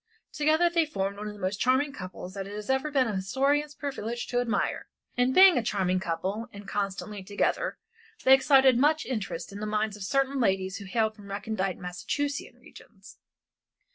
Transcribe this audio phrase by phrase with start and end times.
[0.33, 3.17] Together they formed one of the most charming couples that it has ever been the
[3.17, 4.87] historian's privilege to admire.
[5.15, 7.77] And being a charming couple, and constantly together,
[8.23, 12.55] they excited much interest in the minds of certain ladies who hailed from recondite Massachusettsian
[12.59, 13.19] regions.